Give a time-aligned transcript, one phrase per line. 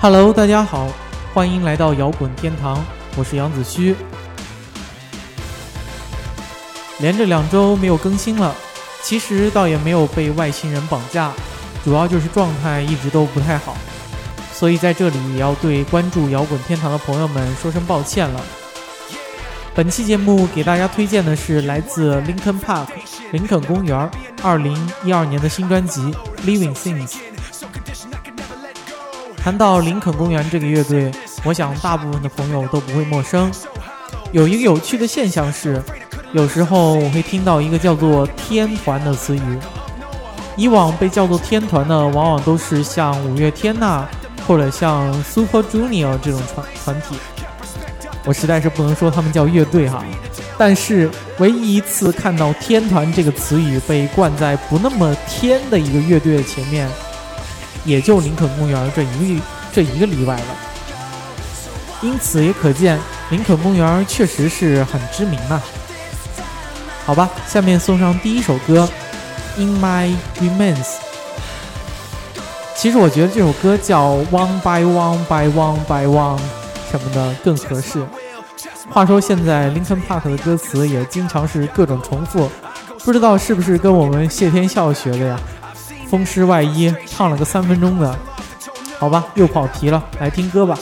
[0.00, 0.88] Hello，大家好，
[1.32, 2.84] 欢迎来到摇滚天堂，
[3.16, 3.96] 我是杨子虚。
[6.98, 8.54] 连着两周没有更新了，
[9.02, 11.32] 其实倒也没有被外星人绑架，
[11.82, 13.78] 主要就是状态一直都不太好，
[14.52, 18.40] 所以在这里也要对关注摇滚天堂的朋友们说声抱歉了。
[19.74, 22.86] 本期节目给大家推荐的是来自 Lincoln Park
[23.30, 24.10] 林肯公园
[24.42, 26.02] 二零一二年的新专辑
[26.44, 27.08] 《Living Things》。
[29.34, 31.10] 谈到林肯公园这个乐队，
[31.42, 33.50] 我想大部分的朋友都不会陌生。
[34.30, 35.82] 有一个有趣的现象是，
[36.32, 39.58] 有时候我会听到一个叫做“天团”的词语。
[40.54, 44.06] 以往被叫做天团的，往往都是像五月天呐，
[44.46, 47.16] 或者像 Super Junior 这种团团体。
[48.24, 50.04] 我实在是不能说他们叫乐队哈，
[50.56, 56.88] 但是唯一一次看到“天团”这个词语被冠在不那么天的一个乐队的前面。
[57.84, 59.42] 也就林肯公园这一个
[59.72, 60.46] 这一个例外了，
[62.00, 62.96] 因此也可见
[63.30, 65.60] 林肯公园确实是很知名呐。
[67.04, 68.88] 好吧，下面送上第一首歌
[69.60, 70.76] 《In My Remains》。
[72.76, 76.38] 其实我觉得这首歌叫《One by One by One by One》
[76.92, 78.04] 什么的更合适。
[78.90, 82.50] 话说现在 Linkin Park 的歌词也经常是各种重复，
[83.02, 85.40] 不知道是不是跟我们谢天笑学的呀？
[86.10, 88.14] 风湿外衣唱了个三分钟的，
[88.98, 90.78] 好吧，又跑题了，来听歌吧。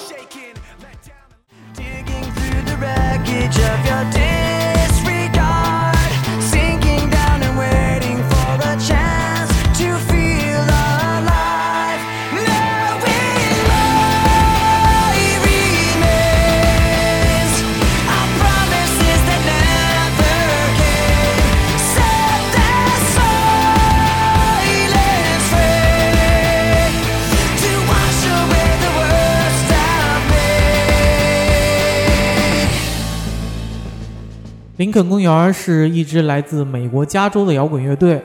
[34.81, 38.25] 林肯公园是一支来自美国加州的摇滚乐队，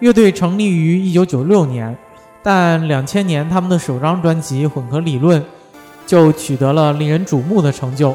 [0.00, 1.96] 乐队成立于1996年，
[2.42, 5.40] 但2000年他们的首张专辑《混合理论》
[6.06, 8.14] 就取得了令人瞩目的成就。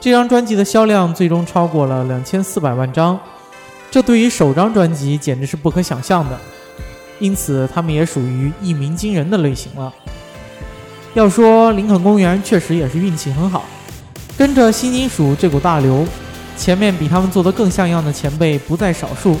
[0.00, 3.20] 这张专辑的销量最终超过了2400万张，
[3.90, 6.38] 这对于首张专辑简直是不可想象的。
[7.18, 9.92] 因此，他们也属于一鸣惊人的类型了。
[11.12, 13.66] 要说林肯公园确实也是运气很好，
[14.38, 16.06] 跟着新金属这股大流。
[16.56, 19.36] 前面比他们做得更像样的前辈不在少数，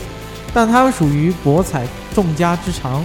[0.52, 3.04] 但他们属于博采众家之长。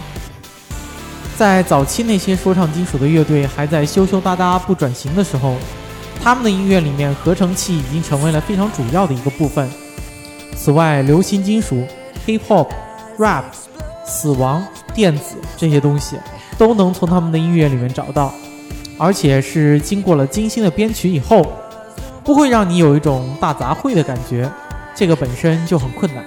[1.38, 5.56] 在早期那些说唱金属的乐队还在羞羞答答不转型的时候，
[6.22, 9.68] 他们的音乐里面合成器已经成为了非常主要的一个部分。
[10.56, 11.84] 此外，流行金属、
[12.28, 12.68] hip hop、
[13.18, 13.46] rap、
[14.06, 16.16] 死亡、电子这些东西
[16.58, 18.32] 都能从他们的音乐里面找到，
[19.00, 21.52] 而且是经过了精心的编曲以后。
[22.24, 24.50] 不会让你有一种大杂烩的感觉，
[24.96, 26.24] 这个本身就很困难。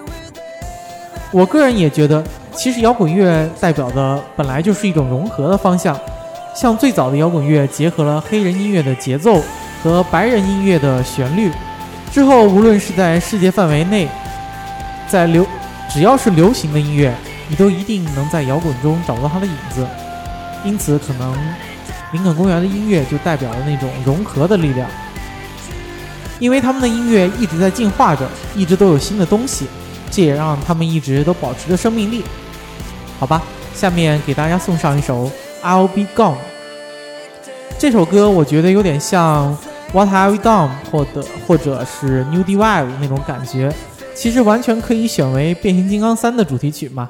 [1.30, 2.22] 我个人也觉得，
[2.52, 5.98] 其实摇滚乐代表的本来就是一种融合的方向。
[6.54, 9.42] 像最早的摇滚乐结合了黑人音乐的节奏
[9.82, 11.50] 和白人音乐的旋律，
[12.12, 14.08] 之后无论是在世界范围内，
[15.08, 15.44] 在流
[15.88, 17.12] 只要是流行的音乐，
[17.48, 19.86] 你都一定能在摇滚中找到它的影子。
[20.64, 21.36] 因此，可能
[22.12, 24.88] 林肯公园的音乐就代表了那种融合的力量。
[26.44, 29.64] 因为他们的音乐一直在进化着，一直都有新的东西，
[30.10, 32.22] 这也让他们一直都保持着生命力。
[33.18, 33.42] 好吧，
[33.74, 35.24] 下面给大家送上一首
[35.62, 36.34] 《I'll Be Gone》。
[37.78, 39.56] 这首歌我觉得有点像
[39.94, 43.72] 《What Have We Done》或者或者是《New Divide》那种感觉，
[44.14, 47.08] 其实完全可以选为《变形金刚三》的主题曲嘛。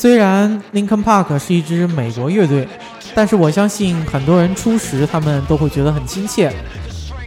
[0.00, 2.66] 虽然 Linkin Park 是一支美国乐队，
[3.14, 6.50] 但是我相信很多人初识他们都会觉得很亲切。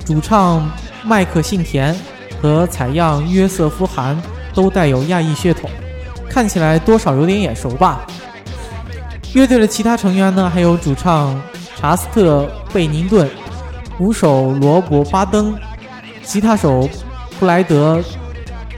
[0.04, 0.68] 主唱
[1.04, 1.96] 麦克信田
[2.42, 4.20] 和采样约瑟夫韩
[4.56, 5.70] 都带有亚裔血统，
[6.28, 8.08] 看起来多少有点眼熟吧。
[9.36, 11.40] 乐队的其他成员呢，还有主唱
[11.76, 13.30] 查斯特贝宁顿
[14.00, 15.56] 鼓手罗伯·巴登、
[16.24, 16.90] 吉他手
[17.40, 18.00] 布莱德·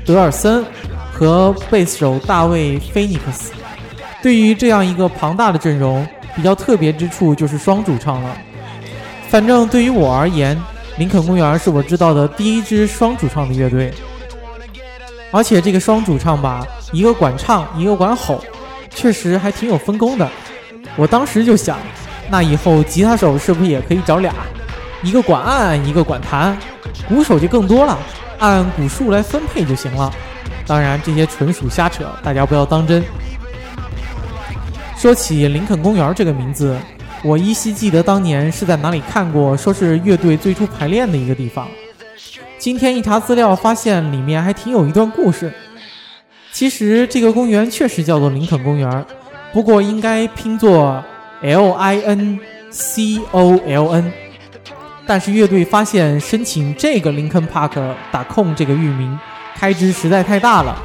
[0.06, 0.65] 德尔森
[1.13, 3.53] 和贝斯手大卫·菲尼克斯。
[4.25, 6.04] 对于这样一个庞大的阵容，
[6.36, 8.36] 比较特别之处就是双主唱了。
[9.30, 10.60] 反正对于我而言，
[10.98, 13.94] 林肯公园是我知道的第一支双主唱的乐队。
[15.30, 18.44] 而且这个双主唱吧，一个管唱，一个管吼，
[18.89, 20.28] 确实还挺有分工的。
[20.95, 21.78] 我当时就想，
[22.28, 24.33] 那以后吉他手是不是也可以找俩，
[25.04, 26.57] 一个管按，一个管弹，
[27.07, 27.95] 鼓手就更多了，
[28.39, 30.12] 按鼓数来分配就行了。
[30.66, 33.04] 当然，这些纯属瞎扯，大家不要当真。
[34.97, 36.75] 说起林肯公园这个名字，
[37.24, 41.68] 我依稀记得当年是在哪里看过，说是乐队最初排练的一个地方。
[42.57, 45.53] 今天一查资料，发现里面还挺有一段故事。
[46.51, 49.06] 其实这个公园确实叫做林肯公园，
[49.53, 51.03] 不过应该拼作
[51.42, 52.39] L I N
[52.71, 54.12] C O L N。
[55.06, 59.19] 但是乐队发现申请这个林肯 Park 打空这个域名
[59.53, 60.75] 开支实在太大了，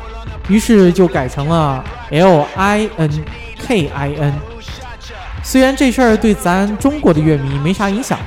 [0.48, 3.10] 于是就改成了 L I N
[3.70, 4.34] K I N。
[5.44, 8.19] 虽然这事儿对咱中国的乐迷没啥影响。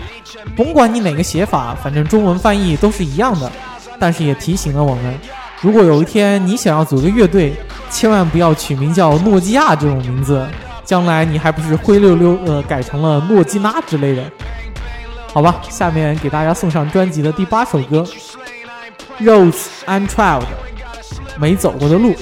[0.56, 3.52] 甭管你哪个写法，反正中文翻译都是一样的。
[4.00, 5.20] 但是也提醒了我们，
[5.60, 7.54] 如果有一天你想要组个乐队，
[7.90, 10.48] 千万不要取名叫诺基亚这种名字，
[10.86, 14.24] 将来你还不是灰溜溜的改成了诺基拉之类的？
[15.34, 18.06] 好吧，下面给大家送上专辑的第八首歌
[19.26, 20.42] 《Roads Untraveled》，
[21.38, 22.16] 没走过的路。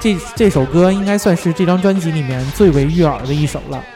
[0.00, 3.93] 这这首歌应该算是这张专辑里面最为悦耳的一首了。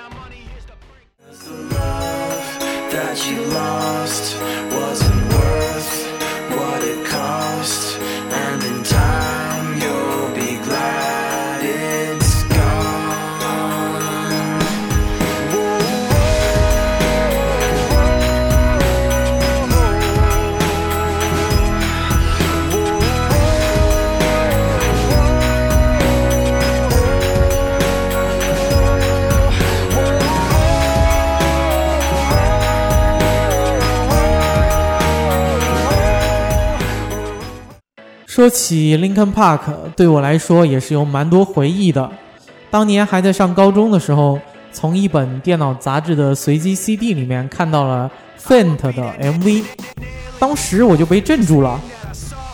[38.38, 39.62] 说起 Lincoln Park，
[39.96, 42.08] 对我来说也是有蛮多回忆的。
[42.70, 44.38] 当年还在上高中的时候，
[44.72, 48.08] 从一本电脑杂志的随机 CD 里面看到了
[48.40, 49.64] Faint 的 MV，
[50.38, 51.80] 当时我就被镇住了。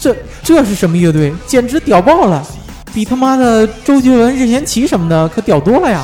[0.00, 1.34] 这这是什么乐队？
[1.46, 2.42] 简直屌爆了！
[2.94, 6.02] 比他妈的周杰伦、任贤齐什么的可屌多了呀！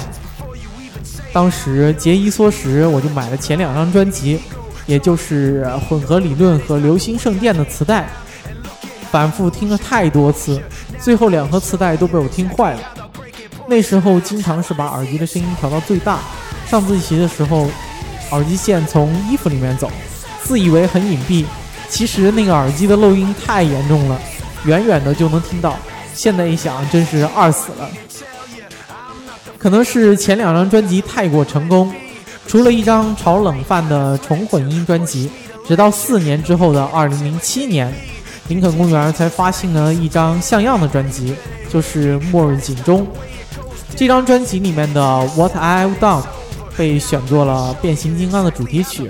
[1.33, 4.41] 当时节衣缩食，我就买了前两张专辑，
[4.85, 8.07] 也就是《混合理论》和《流星圣殿》的磁带。
[9.11, 10.61] 反复听了太多次，
[11.01, 12.81] 最后两盒磁带都被我听坏了。
[13.67, 16.19] 那时候经常是把耳机的声音调到最大，
[16.69, 17.69] 上自习的时候，
[18.31, 19.91] 耳机线从衣服里面走，
[20.43, 21.45] 自以为很隐蔽，
[21.89, 24.21] 其实那个耳机的漏音太严重了，
[24.65, 25.77] 远远的就能听到。
[26.15, 27.89] 现在一想，真是二死了。
[29.59, 31.93] 可能是前两张专辑太过成功，
[32.47, 35.31] 除了一张炒冷饭的重混音专辑，
[35.67, 37.93] 直到四年之后的二零零七年。
[38.51, 41.37] 林肯公园才发行了一张像样的专辑，
[41.73, 43.03] 就是《末日警钟》。
[43.95, 45.01] 这张专辑里面的
[45.37, 46.23] 《What I've Done》
[46.77, 49.09] 被选作了《变形金刚》的主题曲，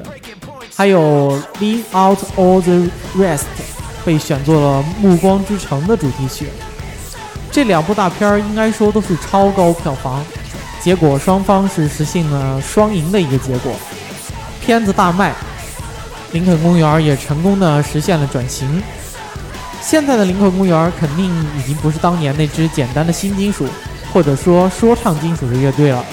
[0.76, 3.38] 还有《Leave Out All the Rest》
[4.04, 6.50] 被选作了《暮光之城》的主题曲。
[7.50, 10.22] 这两部大片儿应该说都是超高票房，
[10.82, 13.72] 结果双方是实现了双赢的一个结果，
[14.60, 15.32] 片子大卖，
[16.32, 18.82] 林肯公园也成功的实现了转型。
[19.80, 21.26] 现在的林肯公园肯定
[21.58, 23.66] 已经不是当年那支简单的新金属，
[24.12, 26.04] 或者说说唱金属的乐队了。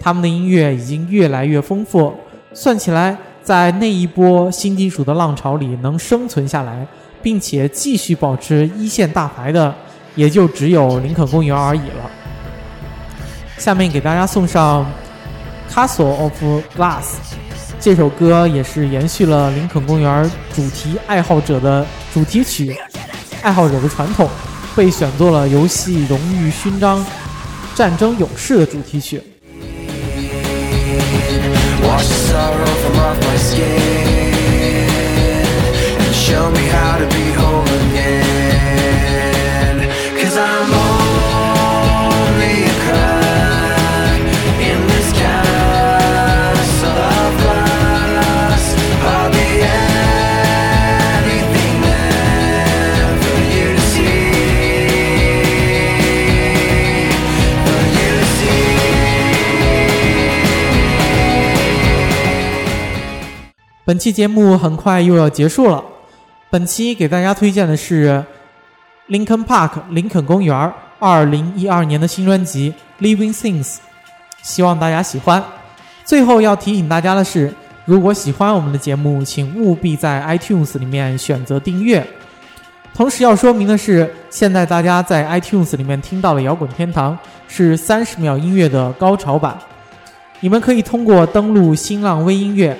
[0.00, 2.12] 他们的音乐已经越来越丰富，
[2.54, 6.86] 算起来，在那一波新金属的浪潮里能生存下来，
[7.22, 9.72] 并且继续保持一线大牌的，
[10.14, 12.10] 也就只有林肯公园而已了。
[13.58, 14.84] 下面给大家送上
[15.72, 16.32] 《Castle of
[16.76, 17.02] Glass》
[17.78, 22.74] 这首歌，也是延续了林肯公园主题爱好者的主题曲。
[23.42, 24.28] 爱好者的传统，
[24.76, 27.00] 被选作了游戏荣誉勋章
[27.74, 29.22] 《战争勇士》的主题曲。
[36.12, 38.29] Show me how to be whole again
[63.90, 65.82] 本期节目很快又要结束了。
[66.48, 68.24] 本期给大家推荐的是
[69.08, 73.64] Lincoln Park 林肯公园二零一二年的新专辑《Living Things》，
[74.42, 75.42] 希望大家喜欢。
[76.04, 77.52] 最后要提醒大家的是，
[77.84, 82.06] 如果喜欢我们的节目，请务必在 iTunes 里面选择订阅。
[82.94, 87.12] 同时要说明的是，现在大家在 iTunes 里面听到的《摇滚天堂》
[87.48, 89.58] 是三十秒音乐的高潮版。
[90.38, 92.78] 你们可以通过登录新浪微音乐，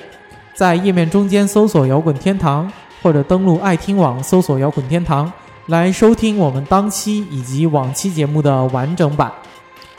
[0.60, 2.70] 在页面中间搜索“摇滚天堂”，
[3.02, 5.32] 或者登录爱听网搜索“摇滚天堂”，
[5.68, 9.32] 来收听我们当期以及往期节目的完整版。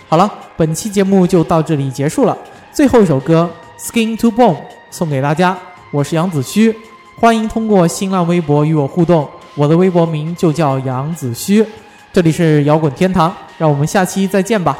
[0.07, 2.37] 好了，本期节目就到这里结束了。
[2.71, 3.49] 最后一首歌
[3.83, 4.53] 《Skin to Bone》
[4.91, 5.57] 送给大家，
[5.89, 6.75] 我是杨子虚，
[7.19, 11.65] 欢迎通过新浪微博与我互动，我的微博名就叫杨子虚。
[12.13, 14.77] 这里是摇滚天堂，让我们下期再见吧。